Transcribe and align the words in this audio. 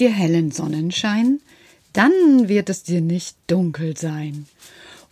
dir 0.00 0.10
hellen 0.10 0.50
Sonnenschein, 0.50 1.40
dann 1.92 2.48
wird 2.48 2.68
es 2.70 2.82
dir 2.82 3.00
nicht 3.00 3.36
dunkel 3.46 3.96
sein. 3.96 4.46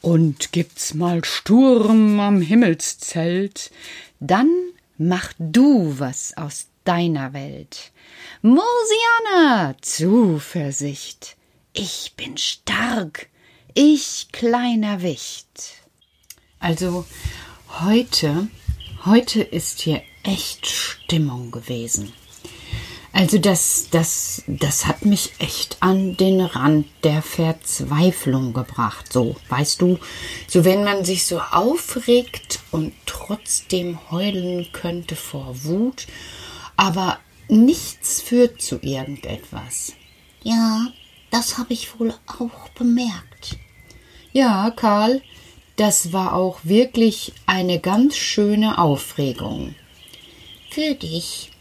Und 0.01 0.53
gibt's 0.53 0.95
mal 0.95 1.25
Sturm 1.25 2.19
am 2.19 2.41
Himmelszelt, 2.41 3.71
dann 4.19 4.51
mach 4.99 5.33
du 5.39 5.95
was 5.99 6.37
aus 6.37 6.67
deiner 6.85 7.33
Welt. 7.33 7.93
Mosiana, 8.43 9.77
Zuversicht, 9.81 11.37
ich 11.73 12.15
bin 12.17 12.37
stark, 12.37 13.29
ich 13.75 14.29
kleiner 14.33 15.03
Wicht. 15.03 15.83
Also 16.59 17.07
heute, 17.81 18.49
heute 19.05 19.43
ist 19.43 19.81
hier 19.81 20.03
echt 20.25 20.67
Stimmung 20.67 21.51
gewesen. 21.51 22.13
Also 23.23 23.39
das, 23.39 23.87
das, 23.93 24.43
das 24.49 24.89
hat 24.89 25.05
mich 25.05 25.35
echt 25.39 25.77
an 25.79 26.17
den 26.17 26.41
Rand 26.41 26.89
der 27.05 27.23
Verzweiflung 27.23 28.53
gebracht. 28.53 29.13
So, 29.13 29.37
weißt 29.49 29.81
du, 29.81 30.01
so 30.49 30.65
wenn 30.65 30.83
man 30.83 31.05
sich 31.05 31.25
so 31.25 31.39
aufregt 31.39 32.59
und 32.73 32.93
trotzdem 33.07 34.11
heulen 34.11 34.67
könnte 34.73 35.15
vor 35.15 35.55
Wut, 35.63 36.09
aber 36.77 37.21
nichts 37.47 38.21
führt 38.21 38.61
zu 38.61 38.81
irgendetwas. 38.83 39.93
Ja, 40.43 40.89
das 41.31 41.59
habe 41.59 41.75
ich 41.75 42.01
wohl 42.01 42.13
auch 42.27 42.71
bemerkt. 42.71 43.57
Ja, 44.33 44.73
Karl, 44.73 45.23
das 45.77 46.13
war 46.13 46.35
auch 46.35 46.59
wirklich 46.65 47.35
eine 47.47 47.79
ganz 47.79 48.17
schöne 48.17 48.79
Aufregung. 48.79 49.77
Für 50.71 50.97
dich 50.97 51.52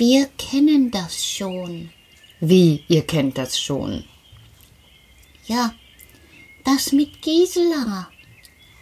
wir 0.00 0.28
kennen 0.38 0.90
das 0.90 1.26
schon. 1.26 1.90
Wie, 2.40 2.84
ihr 2.88 3.02
kennt 3.02 3.36
das 3.36 3.60
schon? 3.60 4.04
Ja, 5.46 5.74
das 6.64 6.92
mit 6.92 7.20
Gisela. 7.20 8.08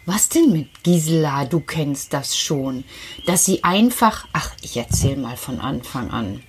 Was 0.07 0.29
denn 0.29 0.53
mit 0.53 0.85
Gisela? 0.85 1.45
Du 1.45 1.59
kennst 1.59 2.13
das 2.13 2.39
schon. 2.39 2.85
Dass 3.27 3.45
sie 3.45 3.65
einfach. 3.65 4.29
Ach, 4.33 4.53
ich 4.63 4.77
erzähl 4.77 5.17
mal 5.17 5.37
von 5.37 5.59
Anfang 5.59 6.09
an. 6.11 6.41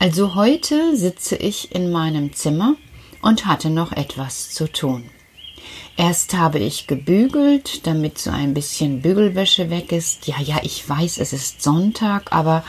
Also 0.00 0.34
heute 0.34 0.96
sitze 0.96 1.36
ich 1.36 1.72
in 1.72 1.92
meinem 1.92 2.32
Zimmer 2.32 2.74
und 3.22 3.46
hatte 3.46 3.70
noch 3.70 3.92
etwas 3.92 4.50
zu 4.50 4.70
tun. 4.72 5.08
Erst 5.96 6.34
habe 6.34 6.58
ich 6.58 6.88
gebügelt, 6.88 7.86
damit 7.86 8.18
so 8.18 8.30
ein 8.30 8.54
bisschen 8.54 9.02
Bügelwäsche 9.02 9.70
weg 9.70 9.92
ist. 9.92 10.26
Ja, 10.26 10.40
ja, 10.40 10.58
ich 10.64 10.88
weiß, 10.88 11.18
es 11.18 11.32
ist 11.32 11.62
Sonntag, 11.62 12.32
aber 12.32 12.64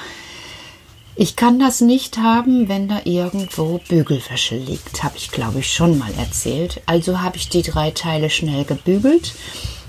ich 1.16 1.36
kann 1.36 1.60
das 1.60 1.82
nicht 1.82 2.18
haben, 2.18 2.68
wenn 2.68 2.90
da 2.90 3.02
irgendwo 3.06 3.80
Bügelwäsche 3.88 4.58
liegt, 4.58 5.04
habe 5.04 5.18
ich 5.18 5.32
glaube 5.32 5.60
ich 5.60 5.72
schon 5.72 5.98
mal 5.98 6.14
erzählt. 6.18 6.82
Also 6.86 7.22
habe 7.22 7.38
ich 7.38 7.50
die 7.50 7.62
drei 7.62 7.92
Teile 7.92 8.30
schnell 8.30 8.66
gebügelt, 8.66 9.34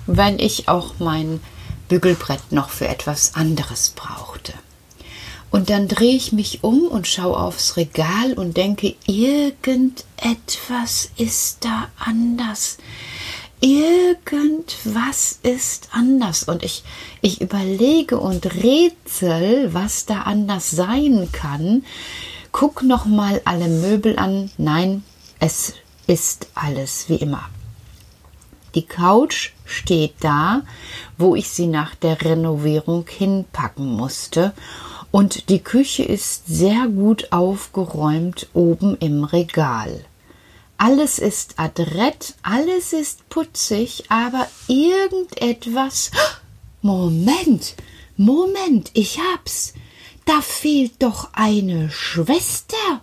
weil 0.07 0.41
ich 0.41 0.69
auch 0.69 0.95
mein 0.99 1.41
Bügelbrett 1.89 2.53
noch 2.53 2.71
für 2.71 2.87
etwas 2.87 3.35
anderes 3.35 3.91
brauchte. 3.91 4.53
Und 5.51 5.71
dann 5.71 5.89
drehe 5.89 6.15
ich 6.15 6.33
mich 6.33 6.63
um 6.63 6.83
und 6.83 7.07
schaue 7.07 7.39
aufs 7.39 7.77
Regal 7.77 8.35
und 8.35 8.57
denke, 8.57 8.95
irgendetwas 9.07 11.11
ist 11.17 11.65
da 11.65 11.89
anders 11.99 12.79
irgendwas 13.67 15.41
ist 15.43 15.89
anders 15.91 16.45
und 16.45 16.63
ich, 16.63 16.85
ich 17.21 17.41
überlege 17.41 18.19
und 18.19 18.47
rätsel, 18.47 19.75
was 19.75 20.07
da 20.07 20.23
anders 20.23 20.71
sein 20.71 21.29
kann. 21.33 21.85
Guck 22.53 22.83
noch 22.83 23.07
mal 23.07 23.43
alle 23.45 23.69
Möbel 23.69 24.19
an. 24.19 24.51
Nein, 24.57 25.03
es 25.41 25.75
ist 26.07 26.49
alles 26.55 27.09
wie 27.09 27.17
immer. 27.17 27.49
Die 28.75 28.87
Couch 28.87 29.51
steht 29.65 30.15
da, 30.21 30.63
wo 31.19 31.35
ich 31.35 31.49
sie 31.49 31.67
nach 31.67 31.95
der 31.95 32.23
Renovierung 32.23 33.07
hinpacken 33.09 33.87
musste. 33.87 34.53
Und 35.11 35.49
die 35.49 35.61
Küche 35.61 36.05
ist 36.05 36.47
sehr 36.47 36.87
gut 36.89 37.33
aufgeräumt 37.33 38.49
oben 38.53 38.97
im 38.99 39.25
Regal. 39.25 40.05
Alles 40.79 41.19
ist 41.19 41.59
adrett, 41.59 42.35
alles 42.43 42.93
ist 42.93 43.29
putzig, 43.29 44.05
aber 44.11 44.47
irgendetwas. 44.69 46.11
Moment, 46.83 47.75
Moment, 48.17 48.91
ich 48.95 49.19
hab's. 49.19 49.75
Da 50.27 50.43
fehlt 50.43 51.03
doch 51.03 51.31
eine 51.33 51.91
Schwester. 51.91 53.03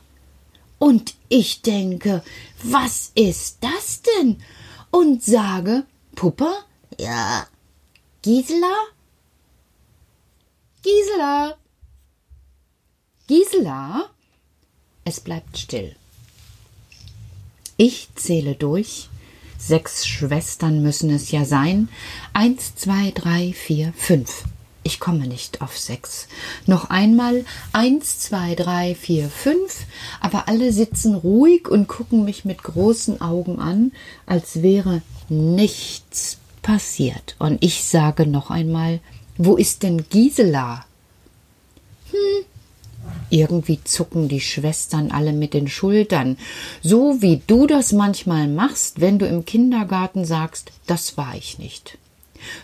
Und 0.78 1.16
ich 1.30 1.62
denke, 1.62 2.24
was 2.62 3.12
ist 3.16 3.58
das 3.62 4.02
denn? 4.02 4.44
Und 4.92 5.24
sage, 5.24 5.86
Puppe? 6.16 6.54
Ja. 7.00 7.48
Gisela? 8.22 8.76
Gisela? 10.84 11.58
Gisela? 13.28 14.10
Es 15.06 15.20
bleibt 15.20 15.58
still. 15.58 15.96
Ich 17.78 18.10
zähle 18.16 18.56
durch. 18.56 19.10
Sechs 19.58 20.06
Schwestern 20.06 20.84
müssen 20.84 21.10
es 21.10 21.32
ja 21.32 21.46
sein. 21.46 21.90
Eins, 22.34 22.76
zwei, 22.76 23.12
drei, 23.12 23.54
vier, 23.54 23.94
fünf. 23.96 24.44
Ich 24.84 25.00
komme 25.00 25.28
nicht 25.28 25.62
auf 25.62 25.78
sechs. 25.78 26.28
Noch 26.68 26.90
einmal 26.90 27.46
eins, 27.72 28.20
zwei, 28.20 28.54
drei, 28.54 28.96
vier, 28.96 29.30
fünf, 29.30 29.86
aber 30.20 30.50
alle 30.50 30.74
sitzen 30.74 31.16
ruhig 31.16 31.70
und 31.70 31.88
gucken 31.88 32.26
mich 32.26 32.44
mit 32.44 32.62
großen 32.62 33.22
Augen 33.22 33.60
an, 33.60 33.94
als 34.26 34.62
wäre 34.62 35.02
nichts 35.30 36.38
passiert. 36.62 37.38
Und 37.40 37.64
ich 37.64 37.86
sage 37.86 38.28
noch 38.28 38.50
einmal, 38.50 39.00
wo 39.38 39.56
ist 39.56 39.84
denn 39.84 40.06
Gisela? 40.10 40.86
Hm, 42.12 42.46
irgendwie 43.34 43.84
zucken 43.84 44.28
die 44.28 44.42
Schwestern 44.42 45.12
alle 45.12 45.34
mit 45.34 45.54
den 45.54 45.68
Schultern, 45.68 46.38
so 46.82 47.22
wie 47.22 47.42
du 47.48 47.66
das 47.66 47.92
manchmal 47.92 48.48
machst, 48.48 49.02
wenn 49.02 49.18
du 49.18 49.26
im 49.26 49.44
Kindergarten 49.44 50.24
sagst, 50.24 50.72
das 50.86 51.18
war 51.18 51.36
ich 51.36 51.58
nicht. 51.58 51.98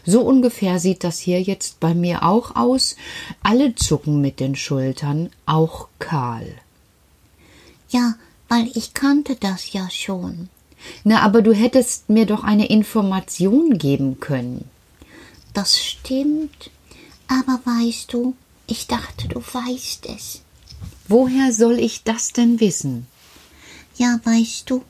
So 0.05 0.21
ungefähr 0.21 0.79
sieht 0.79 1.03
das 1.03 1.19
hier 1.19 1.41
jetzt 1.41 1.79
bei 1.79 1.93
mir 1.93 2.23
auch 2.23 2.55
aus. 2.55 2.95
Alle 3.41 3.75
zucken 3.75 4.21
mit 4.21 4.39
den 4.39 4.55
Schultern, 4.55 5.29
auch 5.45 5.87
Karl. 5.99 6.53
Ja, 7.89 8.15
weil 8.47 8.69
ich 8.75 8.93
kannte 8.93 9.35
das 9.35 9.73
ja 9.73 9.89
schon. 9.89 10.49
Na, 11.03 11.21
aber 11.21 11.41
du 11.41 11.53
hättest 11.53 12.09
mir 12.09 12.25
doch 12.25 12.43
eine 12.43 12.67
Information 12.67 13.77
geben 13.77 14.19
können. 14.19 14.69
Das 15.53 15.79
stimmt. 15.79 16.69
Aber 17.27 17.59
weißt 17.63 18.13
du, 18.13 18.35
ich 18.67 18.87
dachte, 18.87 19.27
du 19.27 19.39
weißt 19.39 20.07
es. 20.15 20.41
Woher 21.09 21.51
soll 21.51 21.79
ich 21.79 22.03
das 22.03 22.33
denn 22.33 22.59
wissen? 22.59 23.07
Ja, 23.97 24.19
weißt 24.23 24.69
du, 24.69 24.83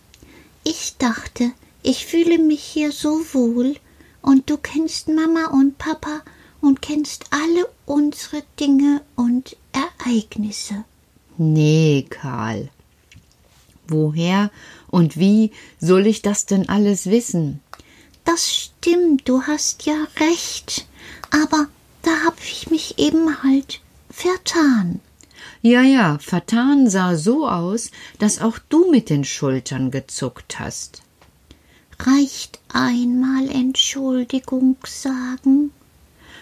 ich 0.65 0.97
dachte, 0.97 1.53
ich 1.81 2.05
fühle 2.05 2.37
mich 2.37 2.61
hier 2.61 2.91
so 2.91 3.21
wohl, 3.31 3.77
und 4.21 4.49
du 4.49 4.57
kennst 4.57 5.07
Mama 5.07 5.45
und 5.45 5.77
Papa 5.77 6.21
und 6.59 6.81
kennst 6.81 7.23
alle 7.29 7.69
unsere 7.85 8.43
Dinge 8.59 9.01
und 9.15 9.55
Ereignisse. 9.71 10.83
Nee, 11.37 12.05
Karl. 12.09 12.69
Woher 13.87 14.51
und 14.91 15.17
wie 15.17 15.51
soll 15.79 16.05
ich 16.05 16.21
das 16.21 16.45
denn 16.45 16.67
alles 16.67 17.05
wissen? 17.05 17.61
Das 18.25 18.53
stimmt, 18.53 19.27
du 19.29 19.43
hast 19.43 19.85
ja 19.85 20.05
recht, 20.19 20.85
aber 21.31 21.67
da 22.01 22.11
hab 22.25 22.37
ich 22.43 22.69
mich 22.69 22.99
eben 22.99 23.41
halt 23.41 23.79
vertan. 24.11 24.99
Ja, 25.61 25.81
ja, 25.81 26.17
vertan 26.19 26.89
sah 26.89 27.15
so 27.15 27.47
aus, 27.47 27.91
dass 28.17 28.39
auch 28.39 28.59
du 28.69 28.89
mit 28.91 29.09
den 29.09 29.25
Schultern 29.25 29.91
gezuckt 29.91 30.57
hast. 30.57 31.01
Reicht 31.99 32.59
einmal 32.69 33.49
Entschuldigung 33.49 34.77
sagen? 34.85 35.71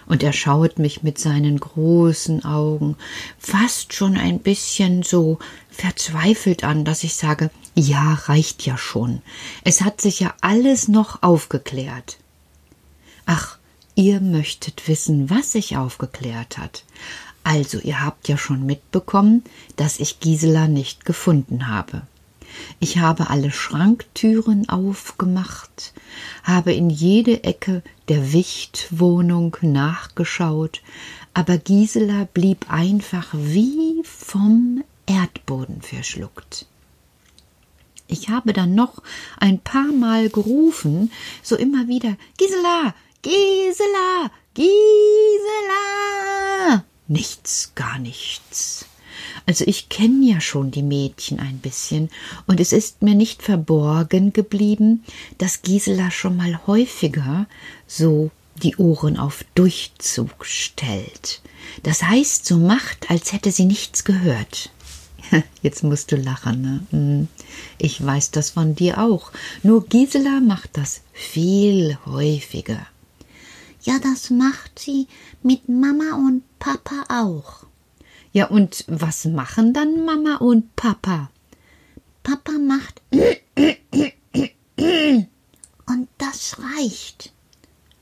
Und 0.06 0.22
er 0.22 0.34
schaut 0.34 0.78
mich 0.78 1.02
mit 1.02 1.18
seinen 1.18 1.60
großen 1.60 2.46
Augen 2.46 2.96
fast 3.40 3.94
schon 3.94 4.18
ein 4.18 4.40
bisschen 4.40 5.02
so 5.02 5.40
verzweifelt 5.70 6.64
an, 6.64 6.86
dass 6.86 7.04
ich 7.04 7.16
sage, 7.16 7.50
ja, 7.74 8.14
reicht 8.14 8.66
ja 8.68 8.78
schon. 8.78 9.24
Es 9.64 9.82
hat 9.82 10.00
sich 10.00 10.20
ja 10.20 10.36
alles 10.42 10.88
noch 10.88 11.24
aufgeklärt. 11.24 12.18
Ach, 13.26 13.58
ihr 13.96 14.22
möchtet 14.22 14.88
wissen, 14.88 15.30
was 15.32 15.52
sich 15.52 15.76
aufgeklärt 15.76 16.58
hat. 16.60 16.84
Also, 17.48 17.80
ihr 17.80 18.04
habt 18.04 18.28
ja 18.28 18.38
schon 18.38 18.66
mitbekommen, 18.66 19.42
dass 19.78 20.02
ich 20.02 20.20
Gisela 20.20 20.68
nicht 20.68 21.06
gefunden 21.06 21.70
habe. 21.70 22.02
Ich 22.82 22.98
habe 22.98 23.30
alle 23.30 23.52
Schranktüren 23.52 24.68
aufgemacht, 24.68 25.94
habe 26.44 26.74
in 26.74 26.90
jede 26.90 27.46
Ecke 27.46 27.84
der 28.10 28.34
Wichtwohnung 28.34 29.56
nachgeschaut, 29.62 30.82
aber 31.34 31.58
Gisela 31.58 32.28
blieb 32.34 32.70
einfach 32.70 33.30
wie 33.32 34.02
vom 34.04 34.84
Erdboden 35.06 35.82
verschluckt. 35.82 36.66
Ich 38.10 38.28
habe 38.28 38.52
dann 38.52 38.76
noch 38.76 39.02
ein 39.40 39.60
paar 39.60 39.94
Mal 39.94 40.28
gerufen, 40.30 41.14
so 41.42 41.56
immer 41.56 41.88
wieder 41.88 42.18
Gisela, 42.38 42.94
Gisela, 43.22 44.32
Gisela. 44.54 44.68
Nichts, 47.08 47.72
gar 47.76 48.00
nichts. 48.00 48.86
Also 49.46 49.66
ich 49.66 49.90
kenne 49.90 50.26
ja 50.26 50.42
schon 50.42 50.72
die 50.72 50.84
Mädchen 50.84 51.40
ein 51.40 51.60
bisschen, 51.60 52.10
und 52.46 52.60
es 52.60 52.72
ist 52.72 53.02
mir 53.02 53.16
nicht 53.16 53.42
verborgen 53.42 54.34
geblieben, 54.34 55.04
dass 55.38 55.62
Gisela 55.62 56.12
schon 56.12 56.38
mal 56.38 56.68
häufiger 56.68 57.48
so 57.88 58.32
die 58.62 58.76
Ohren 58.78 59.18
auf 59.18 59.46
Durchzug 59.56 60.46
stellt. 60.46 61.42
Das 61.84 62.04
heißt, 62.04 62.46
so 62.46 62.58
macht, 62.58 63.10
als 63.10 63.34
hätte 63.34 63.52
sie 63.52 63.66
nichts 63.66 64.04
gehört. 64.04 64.72
Jetzt 65.62 65.84
musst 65.84 66.12
du 66.12 66.16
lachen, 66.16 66.62
ne? 66.62 66.80
Hm, 66.92 67.28
ich 67.78 68.04
weiß 68.04 68.32
das 68.32 68.52
von 68.52 68.76
dir 68.76 69.00
auch. 69.00 69.32
Nur 69.64 69.86
Gisela 69.86 70.40
macht 70.42 70.72
das 70.74 71.02
viel 71.14 71.98
häufiger. 72.06 72.86
Ja, 73.88 74.00
das 74.00 74.30
macht 74.32 74.80
sie 74.80 75.08
mit 75.44 75.70
Mama 75.70 76.16
und 76.16 76.44
Papa 76.60 77.06
auch. 77.08 77.66
Ja, 78.34 78.48
und 78.48 78.84
was 78.90 79.24
machen 79.24 79.74
dann 79.74 80.04
Mama 80.04 80.36
und 80.36 80.76
Papa? 80.76 81.32
Papa 82.22 82.52
macht 82.52 83.02
und 85.86 86.10
das 86.18 86.58
reicht. 86.60 87.32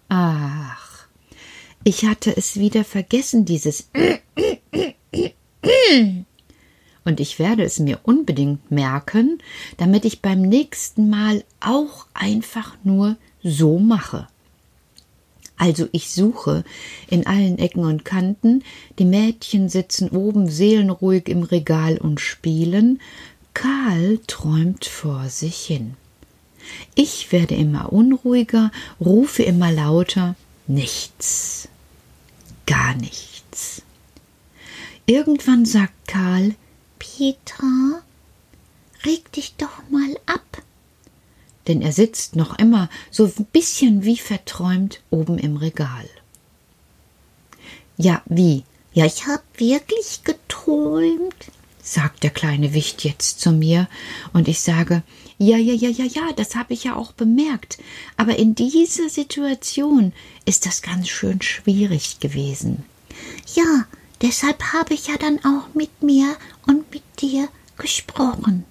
Ach, 0.09 1.07
ich 1.83 2.03
hatte 2.05 2.35
es 2.35 2.55
wieder 2.55 2.83
vergessen, 2.83 3.45
dieses 3.45 3.91
und 7.03 7.19
ich 7.19 7.37
werde 7.37 7.63
es 7.63 7.77
mir 7.77 7.99
unbedingt 8.01 8.71
merken, 8.71 9.37
damit 9.77 10.03
ich 10.05 10.23
beim 10.23 10.41
nächsten 10.41 11.11
Mal 11.11 11.43
auch 11.59 12.07
einfach 12.15 12.75
nur 12.83 13.17
so 13.43 13.77
mache. 13.77 14.25
Also 15.57 15.87
ich 15.91 16.11
suche 16.11 16.63
in 17.09 17.25
allen 17.25 17.57
Ecken 17.57 17.85
und 17.85 18.03
Kanten, 18.03 18.63
die 18.99 19.05
Mädchen 19.05 19.69
sitzen 19.69 20.09
oben 20.09 20.49
seelenruhig 20.49 21.29
im 21.29 21.43
Regal 21.43 21.97
und 21.97 22.19
spielen, 22.19 22.99
Karl 23.53 24.19
träumt 24.27 24.85
vor 24.85 25.29
sich 25.29 25.57
hin. 25.57 25.95
Ich 26.93 27.31
werde 27.31 27.55
immer 27.55 27.93
unruhiger, 27.93 28.71
rufe 28.99 29.43
immer 29.43 29.71
lauter 29.71 30.35
Nichts. 30.67 31.69
Gar 32.65 32.95
nichts. 32.95 33.83
Irgendwann 35.05 35.65
sagt 35.65 36.07
Karl 36.07 36.55
Petra, 36.97 38.01
reg 39.05 39.31
dich 39.31 39.53
doch 39.57 39.83
mal 39.91 40.17
ab. 40.25 40.44
Denn 41.67 41.81
er 41.81 41.91
sitzt 41.91 42.35
noch 42.35 42.57
immer 42.59 42.89
so 43.11 43.25
ein 43.25 43.47
bisschen 43.51 44.03
wie 44.03 44.17
verträumt 44.17 45.01
oben 45.09 45.37
im 45.37 45.57
Regal. 45.57 46.07
Ja, 47.97 48.21
wie? 48.25 48.63
Ja, 48.93 49.05
ich 49.05 49.25
hab 49.27 49.41
wirklich 49.57 50.23
geträumt, 50.23 51.35
sagt 51.81 52.23
der 52.23 52.29
kleine 52.29 52.73
Wicht 52.73 53.03
jetzt 53.03 53.39
zu 53.39 53.51
mir, 53.51 53.87
und 54.33 54.47
ich 54.47 54.61
sage, 54.61 55.03
ja, 55.37 55.57
ja, 55.57 55.73
ja, 55.73 55.89
ja, 55.89 56.05
ja, 56.05 56.31
das 56.33 56.55
habe 56.55 56.73
ich 56.73 56.85
ja 56.85 56.95
auch 56.95 57.11
bemerkt. 57.11 57.77
Aber 58.15 58.37
in 58.37 58.55
dieser 58.55 59.09
Situation 59.09 60.13
ist 60.45 60.65
das 60.65 60.81
ganz 60.81 61.09
schön 61.09 61.41
schwierig 61.41 62.19
gewesen. 62.21 62.85
Ja, 63.53 63.85
deshalb 64.21 64.61
habe 64.73 64.93
ich 64.93 65.07
ja 65.07 65.17
dann 65.17 65.39
auch 65.39 65.73
mit 65.73 66.01
mir 66.01 66.37
und 66.67 66.89
mit 66.91 67.03
dir 67.19 67.49
gesprochen. 67.77 68.63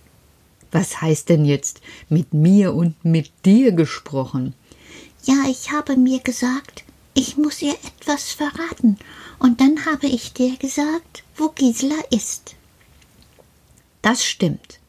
Was 0.75 1.01
heißt 1.01 1.29
denn 1.29 1.45
jetzt 1.45 1.83
mit 2.09 2.35
mir 2.35 2.75
und 2.75 3.05
mit 3.05 3.31
dir 3.45 3.71
gesprochen? 3.71 4.55
Ja, 5.23 5.45
ich 5.49 5.71
habe 5.71 5.97
mir 5.97 6.19
gesagt, 6.19 6.83
ich 7.15 7.37
muss 7.37 7.63
ihr 7.63 7.77
etwas 8.01 8.33
verraten, 8.33 8.99
und 9.39 9.61
dann 9.61 9.87
habe 9.87 10.09
ich 10.09 10.33
dir 10.33 10.57
gesagt, 10.57 11.23
wo 11.37 11.51
Gisela 11.51 11.95
ist. 12.11 12.57
Das 14.03 14.25
stimmt. 14.25 14.81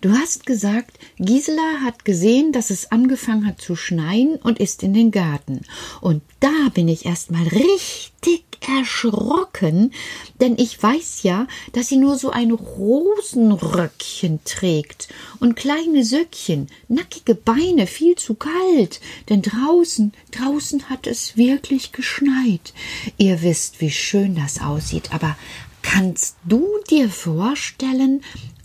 Du 0.00 0.12
hast 0.12 0.46
gesagt, 0.46 0.98
Gisela 1.18 1.80
hat 1.82 2.04
gesehen, 2.04 2.52
dass 2.52 2.70
es 2.70 2.90
angefangen 2.92 3.46
hat 3.46 3.60
zu 3.60 3.76
schneien 3.76 4.36
und 4.36 4.58
ist 4.58 4.82
in 4.82 4.94
den 4.94 5.10
Garten. 5.10 5.62
Und 6.00 6.22
da 6.40 6.68
bin 6.74 6.88
ich 6.88 7.06
erst 7.06 7.30
mal 7.30 7.46
richtig 7.46 8.44
erschrocken, 8.66 9.92
denn 10.40 10.56
ich 10.58 10.82
weiß 10.82 11.22
ja, 11.22 11.46
dass 11.72 11.88
sie 11.88 11.96
nur 11.96 12.16
so 12.16 12.30
ein 12.30 12.50
Rosenröckchen 12.50 14.40
trägt 14.44 15.08
und 15.40 15.56
kleine 15.56 16.04
Söckchen, 16.04 16.68
nackige 16.88 17.34
Beine, 17.34 17.86
viel 17.86 18.16
zu 18.16 18.34
kalt, 18.34 19.00
denn 19.28 19.42
draußen, 19.42 20.12
draußen 20.30 20.88
hat 20.88 21.06
es 21.06 21.36
wirklich 21.36 21.92
geschneit. 21.92 22.72
Ihr 23.18 23.42
wisst, 23.42 23.80
wie 23.80 23.90
schön 23.90 24.34
das 24.34 24.60
aussieht, 24.60 25.12
aber 25.12 25.36
kannst 25.82 26.36
du 26.44 26.66
dir 26.90 27.08
vorstellen, 27.10 28.22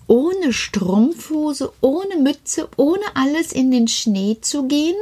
ohne 0.09 0.51
Strumpfhose, 0.51 1.71
ohne 1.81 2.17
Mütze, 2.17 2.67
ohne 2.75 3.15
alles 3.15 3.53
in 3.53 3.69
den 3.71 3.87
Schnee 3.87 4.39
zu 4.41 4.67
gehen? 4.67 4.97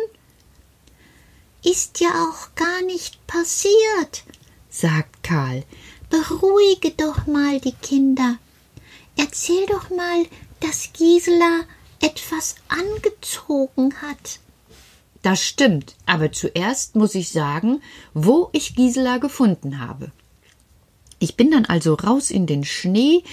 Ist 1.64 2.02
ja 2.02 2.10
auch 2.10 2.54
gar 2.56 2.82
nicht 2.84 3.26
passiert, 3.26 4.24
sagt 4.70 5.24
Karl. 5.24 5.64
Beruhige 6.10 6.92
doch 6.92 7.26
mal 7.26 7.60
die 7.60 7.74
Kinder. 7.74 8.38
Erzähl 9.18 9.66
doch 9.66 9.90
mal, 9.90 10.26
dass 10.60 10.92
Gisela 10.94 11.62
etwas 12.02 12.56
angezogen 12.68 13.94
hat. 14.02 14.40
Das 15.22 15.42
stimmt, 15.42 15.96
aber 16.06 16.32
zuerst 16.32 16.96
muss 16.96 17.16
ich 17.16 17.32
sagen, 17.32 17.82
wo 18.14 18.50
ich 18.52 18.76
Gisela 18.76 19.18
gefunden 19.18 19.80
habe. 19.80 20.12
Ich 21.20 21.36
bin 21.36 21.52
dann 21.52 21.66
also 21.66 21.96
raus 21.96 22.30
in 22.30 22.46
den 22.46 22.64
Schnee, 22.64 23.24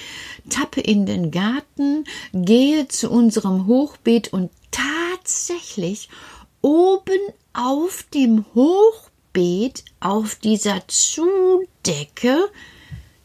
tappe 0.48 0.80
in 0.80 1.04
den 1.04 1.30
Garten, 1.30 2.04
gehe 2.32 2.88
zu 2.88 3.10
unserem 3.10 3.66
Hochbeet 3.66 4.32
und 4.32 4.50
tatsächlich 4.70 6.08
oben 6.62 7.20
auf 7.52 8.04
dem 8.14 8.46
Hochbeet, 8.54 9.84
auf 10.00 10.36
dieser 10.36 10.82
Zudecke, 10.88 12.48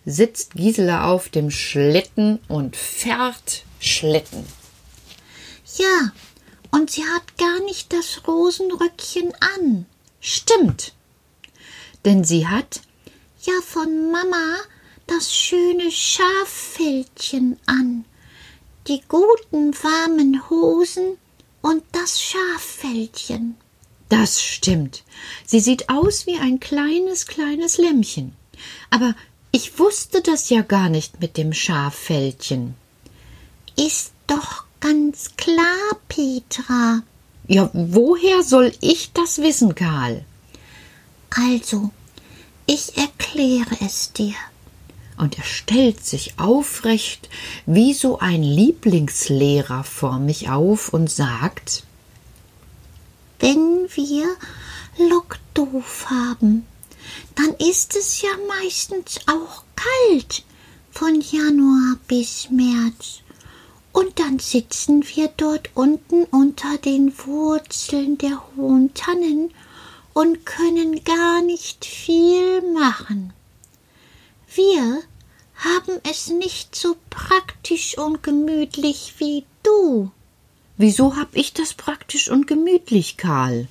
sitzt 0.05 0.55
Gisela 0.55 1.09
auf 1.09 1.29
dem 1.29 1.51
Schlitten 1.51 2.39
und 2.47 2.75
fährt 2.75 3.63
Schlitten. 3.79 4.45
Ja, 5.77 6.11
und 6.71 6.91
sie 6.91 7.03
hat 7.03 7.37
gar 7.37 7.63
nicht 7.63 7.93
das 7.93 8.27
Rosenröckchen 8.27 9.31
an. 9.57 9.85
Stimmt. 10.19 10.93
Denn 12.05 12.23
sie 12.23 12.47
hat 12.47 12.81
ja 13.43 13.53
von 13.65 14.11
Mama 14.11 14.57
das 15.07 15.33
schöne 15.33 15.91
Schaffältchen 15.91 17.57
an, 17.65 18.05
die 18.87 19.01
guten 19.07 19.73
warmen 19.83 20.49
Hosen 20.49 21.17
und 21.61 21.83
das 21.91 22.21
Schaffältchen. 22.21 23.55
Das 24.09 24.41
stimmt. 24.41 25.03
Sie 25.45 25.59
sieht 25.59 25.89
aus 25.89 26.25
wie 26.25 26.37
ein 26.37 26.59
kleines, 26.59 27.27
kleines 27.27 27.77
Lämmchen. 27.77 28.33
Aber 28.89 29.15
ich 29.51 29.79
wusste 29.79 30.21
das 30.21 30.49
ja 30.49 30.61
gar 30.61 30.89
nicht 30.89 31.21
mit 31.21 31.37
dem 31.37 31.53
Schaffältchen. 31.53 32.75
Ist 33.75 34.11
doch 34.27 34.65
ganz 34.79 35.35
klar, 35.37 35.97
Petra. 36.07 37.03
Ja, 37.47 37.69
woher 37.73 38.43
soll 38.43 38.71
ich 38.81 39.11
das 39.13 39.39
wissen, 39.39 39.73
Karl? 39.75 40.23
Also, 41.31 41.91
ich 42.69 42.97
erkläre 42.97 43.77
es 43.83 44.13
dir. 44.13 44.35
Und 45.17 45.39
er 45.39 45.43
stellt 45.43 46.05
sich 46.05 46.37
aufrecht 46.37 47.27
wie 47.65 47.95
so 47.95 48.19
ein 48.19 48.43
Lieblingslehrer 48.43 49.83
vor 49.83 50.19
mich 50.19 50.49
auf 50.49 50.93
und 50.93 51.09
sagt 51.09 51.83
Wenn 53.39 53.89
wir 53.95 54.27
Lockdoof 54.99 56.05
haben, 56.11 56.67
dann 57.35 57.55
ist 57.55 57.95
es 57.95 58.21
ja 58.21 58.29
meistens 58.47 59.19
auch 59.25 59.63
kalt 59.75 60.43
von 60.91 61.19
Januar 61.21 61.97
bis 62.07 62.51
März. 62.51 63.21
Und 63.91 64.19
dann 64.19 64.37
sitzen 64.37 65.03
wir 65.15 65.29
dort 65.35 65.71
unten 65.73 66.25
unter 66.25 66.77
den 66.77 67.11
Wurzeln 67.25 68.19
der 68.19 68.39
hohen 68.55 68.93
Tannen 68.93 69.51
und 70.13 70.45
können 70.45 71.03
gar 71.03 71.41
nicht 71.41 71.85
viel 71.85 72.61
machen. 72.73 73.33
Wir 74.53 75.01
haben 75.55 75.99
es 76.09 76.27
nicht 76.27 76.75
so 76.75 76.95
praktisch 77.09 77.97
und 77.97 78.23
gemütlich 78.23 79.15
wie 79.17 79.45
du. 79.63 80.11
Wieso 80.77 81.15
hab 81.15 81.35
ich 81.35 81.53
das 81.53 81.73
praktisch 81.73 82.29
und 82.29 82.47
gemütlich, 82.47 83.17
Karl? 83.17 83.67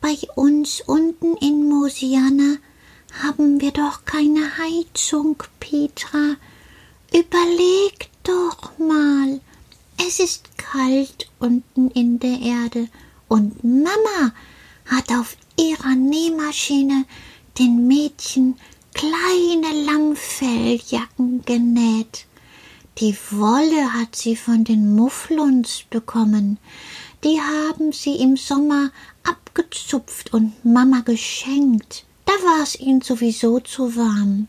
Bei 0.00 0.16
uns 0.34 0.80
unten 0.86 1.36
in 1.36 1.68
Mosiana 1.68 2.56
haben 3.22 3.60
wir 3.60 3.72
doch 3.72 4.04
keine 4.04 4.58
Heizung, 4.58 5.42
Petra, 5.60 6.36
Überleg 7.14 8.10
doch 8.22 8.78
mal. 8.78 9.40
Es 10.06 10.20
ist 10.20 10.58
kalt 10.58 11.30
unten 11.38 11.90
in 11.92 12.18
der 12.18 12.38
Erde 12.38 12.88
und 13.28 13.64
Mama 13.64 14.34
hat 14.88 15.10
auf 15.10 15.36
ihrer 15.56 15.94
Nähmaschine 15.94 17.04
den 17.58 17.86
Mädchen 17.86 18.56
kleine 18.94 19.84
Lammfelljacken 19.84 21.44
genäht. 21.44 22.26
Die 22.98 23.16
Wolle 23.30 23.92
hat 23.94 24.16
sie 24.16 24.34
von 24.34 24.64
den 24.64 24.96
Mufflons 24.96 25.84
bekommen. 25.88 26.58
Die 27.22 27.40
haben 27.40 27.92
sie 27.92 28.16
im 28.16 28.36
Sommer 28.36 28.90
abgezupft 29.22 30.32
und 30.32 30.64
Mama 30.64 31.00
geschenkt. 31.00 32.04
Da 32.24 32.32
war 32.32 32.62
es 32.62 32.78
ihnen 32.78 33.00
sowieso 33.00 33.60
zu 33.60 33.94
warm. 33.94 34.48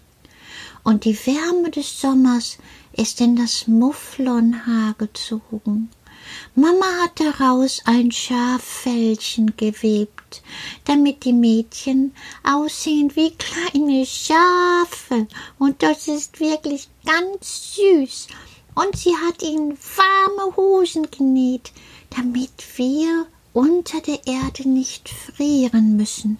Und 0.83 1.05
die 1.05 1.17
Wärme 1.25 1.69
des 1.69 2.01
Sommers 2.01 2.57
ist 2.93 3.21
in 3.21 3.35
das 3.35 3.67
Mufflonhaar 3.67 4.95
gezogen. 4.97 5.89
Mama 6.55 6.85
hat 7.03 7.19
daraus 7.19 7.81
ein 7.85 8.11
Schaffellchen 8.11 9.55
gewebt, 9.55 10.41
damit 10.85 11.23
die 11.23 11.33
Mädchen 11.33 12.13
aussehen 12.43 13.15
wie 13.15 13.31
kleine 13.31 14.05
Schafe. 14.05 15.27
Und 15.57 15.81
das 15.83 16.07
ist 16.07 16.39
wirklich 16.39 16.89
ganz 17.05 17.75
süß. 17.75 18.27
Und 18.75 18.95
sie 18.97 19.15
hat 19.15 19.41
ihnen 19.43 19.77
warme 19.95 20.55
Hosen 20.55 21.09
genäht, 21.11 21.71
damit 22.09 22.51
wir 22.77 23.27
unter 23.53 24.01
der 24.01 24.25
Erde 24.25 24.67
nicht 24.67 25.09
frieren 25.09 25.97
müssen. 25.97 26.37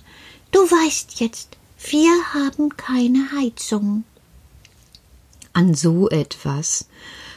Du 0.52 0.60
weißt 0.60 1.20
jetzt, 1.20 1.58
wir 1.90 2.12
haben 2.34 2.76
keine 2.76 3.32
Heizung. 3.32 4.04
An 5.54 5.76
so 5.76 6.10
etwas 6.10 6.88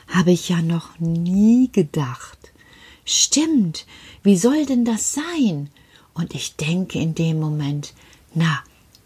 habe 0.08 0.32
ich 0.32 0.48
ja 0.48 0.62
noch 0.62 0.98
nie 0.98 1.70
gedacht. 1.72 2.41
Stimmt, 3.14 3.84
wie 4.22 4.38
soll 4.38 4.64
denn 4.64 4.86
das 4.86 5.12
sein? 5.12 5.68
Und 6.14 6.34
ich 6.34 6.56
denke 6.56 6.98
in 6.98 7.14
dem 7.14 7.38
Moment, 7.38 7.92
na, 8.34 8.60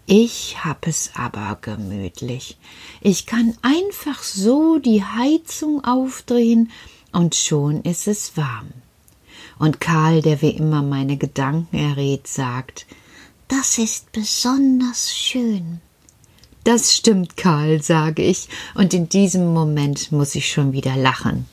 ich 0.07 0.65
hab 0.65 0.87
es 0.87 1.11
aber 1.15 1.59
gemütlich. 1.61 2.57
Ich 3.01 3.27
kann 3.27 3.59
einfach 3.63 4.23
so 4.23 4.79
die 4.79 5.03
Heizung 5.03 5.83
aufdrehen 5.83 6.71
und 7.11 7.35
schon 7.35 7.83
ist 7.83 8.07
es 8.07 8.37
warm. 8.37 8.69
Und 9.59 9.81
Karl, 9.81 10.23
der 10.23 10.41
wie 10.41 10.51
immer 10.51 10.83
meine 10.83 11.17
Gedanken 11.17 11.77
errät, 11.77 12.29
sagt, 12.29 12.87
das 13.49 13.77
ist 13.77 14.13
besonders 14.13 15.13
schön. 15.13 15.81
Das 16.63 16.95
stimmt, 16.95 17.37
Karl, 17.37 17.83
sage 17.83 18.23
ich, 18.23 18.49
und 18.77 18.95
in 18.95 19.09
diesem 19.09 19.53
Moment 19.53 20.13
muss 20.13 20.37
ich 20.37 20.49
schon 20.49 20.73
wieder 20.73 20.95
lachen, 20.95 21.47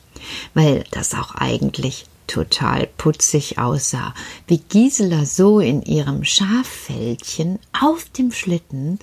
weil 0.54 0.84
das 0.92 1.14
auch 1.14 1.34
eigentlich 1.34 2.06
total 2.26 2.86
putzig 2.98 3.58
aussah, 3.58 4.14
wie 4.46 4.58
Gisela 4.58 5.24
so 5.24 5.60
in 5.60 5.82
ihrem 5.82 6.24
Schaffellchen 6.24 7.58
auf 7.78 8.04
dem 8.10 8.32
Schlitten 8.32 8.98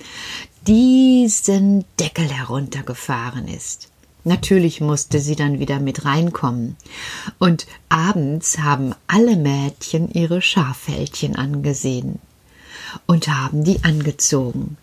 diesen 0.66 1.84
Deckel 1.98 2.28
heruntergefahren 2.28 3.48
ist. 3.48 3.88
Natürlich 4.24 4.80
musste 4.80 5.18
sie 5.18 5.34
dann 5.34 5.58
wieder 5.58 5.80
mit 5.80 6.04
reinkommen. 6.04 6.76
Und 7.38 7.66
abends 7.88 8.58
haben 8.58 8.94
alle 9.08 9.36
Mädchen 9.36 10.10
ihre 10.12 10.40
Schaffellchen 10.40 11.34
angesehen 11.34 12.20
und 13.06 13.28
haben 13.28 13.64
die 13.64 13.82
angezogen. 13.82 14.76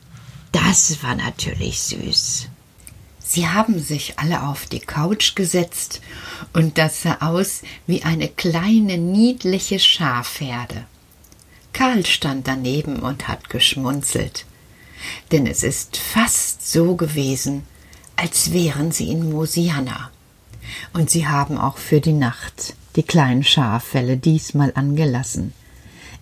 Das 0.51 1.01
war 1.03 1.15
natürlich 1.15 1.79
süß. 1.81 2.49
Sie 3.31 3.47
haben 3.47 3.79
sich 3.79 4.17
alle 4.17 4.41
auf 4.41 4.65
die 4.65 4.79
Couch 4.79 5.35
gesetzt, 5.35 6.01
und 6.51 6.79
das 6.79 7.03
sah 7.03 7.17
aus 7.19 7.61
wie 7.85 8.01
eine 8.01 8.27
kleine 8.27 8.97
niedliche 8.97 9.77
Schafherde. 9.77 10.85
Karl 11.71 12.07
stand 12.07 12.47
daneben 12.47 12.95
und 12.95 13.27
hat 13.27 13.51
geschmunzelt, 13.51 14.47
denn 15.31 15.45
es 15.45 15.61
ist 15.61 15.97
fast 15.97 16.71
so 16.71 16.95
gewesen, 16.95 17.65
als 18.15 18.51
wären 18.51 18.91
sie 18.91 19.11
in 19.11 19.29
Mosiana. 19.29 20.09
Und 20.93 21.11
sie 21.11 21.27
haben 21.27 21.59
auch 21.59 21.77
für 21.77 22.01
die 22.01 22.13
Nacht 22.13 22.73
die 22.95 23.03
kleinen 23.03 23.43
Schaffelle 23.43 24.17
diesmal 24.17 24.71
angelassen. 24.73 25.53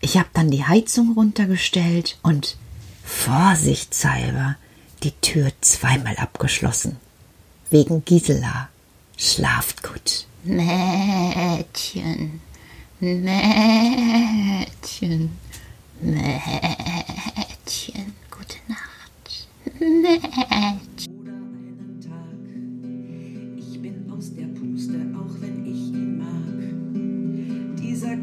Ich 0.02 0.18
habe 0.18 0.28
dann 0.34 0.52
die 0.52 0.66
Heizung 0.66 1.14
runtergestellt 1.14 2.20
und 2.22 2.58
vorsichtshalber 3.06 4.58
die 5.04 5.12
Tür 5.22 5.52
zweimal 5.62 6.16
abgeschlossen. 6.18 6.98
Wegen 7.70 8.04
Gisela. 8.06 8.70
Schlaft 9.18 9.84
gut. 9.84 10.26
Mädchen, 10.44 12.40
Mädchen, 13.00 13.28
Mädchen, 16.00 16.46
gute 18.30 18.58
Nacht. 18.68 19.48
Mädchen. 19.80 21.17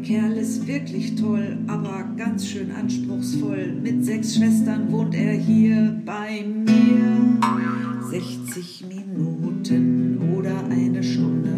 Kerl 0.05 0.37
ist 0.37 0.67
wirklich 0.67 1.15
toll, 1.15 1.57
aber 1.65 2.07
ganz 2.15 2.47
schön 2.47 2.69
anspruchsvoll. 2.69 3.73
Mit 3.81 4.05
sechs 4.05 4.35
Schwestern 4.35 4.91
wohnt 4.91 5.15
er 5.15 5.33
hier 5.33 5.99
bei 6.05 6.45
mir. 6.45 7.39
60 8.11 8.85
Minuten 8.87 10.19
oder 10.37 10.63
eine 10.69 11.01
Stunde 11.01 11.49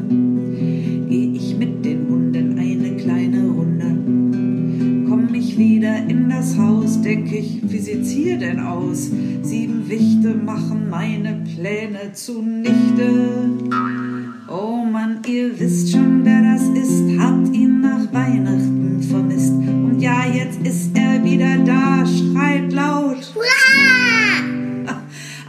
gehe 1.09 1.33
ich 1.33 1.57
mit 1.57 1.83
den 1.83 2.07
Hunden 2.07 2.57
eine 2.57 2.95
kleine 2.95 3.49
Runde. 3.49 5.09
Komm 5.09 5.35
ich 5.35 5.57
wieder 5.57 6.07
in 6.07 6.29
das 6.29 6.57
Haus, 6.57 7.01
denk 7.01 7.29
ich, 7.33 7.59
wie 7.69 7.79
sieht's 7.79 8.11
hier 8.11 8.37
denn 8.37 8.61
aus? 8.61 9.11
Sieben 9.41 9.89
Wichte 9.89 10.33
machen 10.33 10.89
meine 10.89 11.43
Pläne 11.43 12.13
zunichte. 12.13 12.56
Ist 20.67 20.97
er 20.97 21.23
wieder 21.23 21.57
da, 21.59 22.05
schreit 22.05 22.73
laut. 22.73 23.33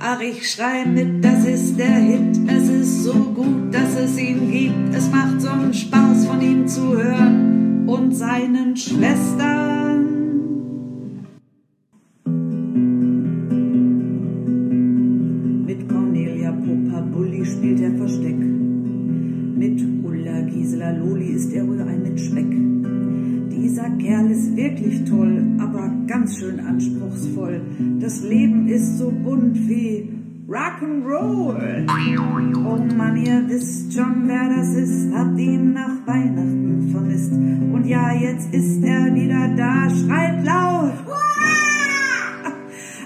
Ach, 0.01 0.21
ich 0.21 0.49
schrei 0.49 0.85
mit, 0.85 1.25
das 1.25 1.45
ist 1.45 1.77
der 1.77 1.97
Hit. 1.97 2.39
Es 2.47 2.69
ist 2.69 3.03
so 3.03 3.15
gut, 3.15 3.75
dass 3.75 3.97
es 3.97 4.17
ihn 4.17 4.51
gibt. 4.51 4.95
Es 4.95 5.11
macht 5.11 5.41
so 5.41 5.49
einen 5.49 5.75
Spaß, 5.75 6.27
von 6.27 6.41
ihm 6.41 6.69
zu 6.69 6.97
hören 6.97 7.89
und 7.89 8.15
seinen 8.15 8.77
Schwestern. 8.77 9.58
Wirklich 24.59 25.05
toll, 25.05 25.45
aber 25.61 25.89
ganz 26.09 26.37
schön 26.37 26.59
anspruchsvoll. 26.59 27.61
Das 28.01 28.23
Leben 28.25 28.67
ist 28.67 28.99
so 28.99 29.11
bunt 29.11 29.57
wie 29.69 30.09
Rock'n'Roll. 30.49 31.87
Oh 32.67 32.97
Mann, 32.97 33.17
ihr 33.17 33.45
wisst 33.49 33.93
schon, 33.93 34.27
wer 34.27 34.49
das 34.49 34.75
ist, 34.75 35.15
habt 35.15 35.39
ihn 35.39 35.75
nach 35.75 36.05
Weihnachten 36.07 36.89
vermisst. 36.91 37.33
Und 37.33 37.85
ja, 37.87 38.13
jetzt 38.13 38.53
ist 38.53 38.83
er 38.83 39.15
wieder 39.15 39.49
da, 39.57 39.89
schreit 39.91 40.45
laut. 40.45 40.95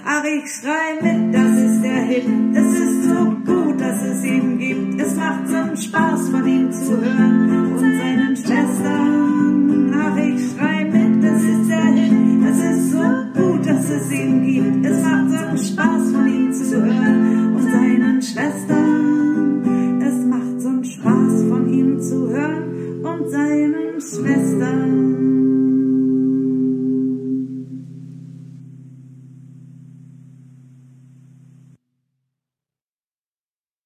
Ach, 0.05 0.23
ich 0.23 0.51
schrei 0.51 0.95
mit, 1.01 1.35
das 1.35 1.51
ist 1.59 1.83
der 1.83 2.01
Hit. 2.05 2.25
Es 2.55 2.79
ist 2.79 3.03
so 3.03 3.25
gut, 3.45 3.79
dass 3.79 4.01
es 4.03 4.25
ihn 4.25 4.57
gibt. 4.57 4.99
Es 4.99 5.15
macht 5.15 5.47
so 5.47 5.75
Spaß, 5.75 6.29
von 6.29 6.47
ihm 6.47 6.71
zu 6.71 6.99
hören 6.99 7.42